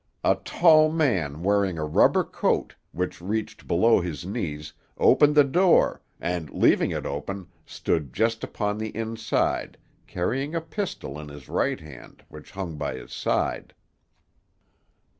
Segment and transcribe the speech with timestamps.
[0.23, 6.01] A tall man wearing a rubber coat, which reached below his knees, opened the door,
[6.19, 9.77] and, leaving it open, stood just upon the inside,
[10.07, 13.75] carrying a pistol in his right hand, which hung by his side.